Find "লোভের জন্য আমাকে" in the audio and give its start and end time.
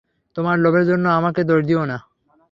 0.59-1.41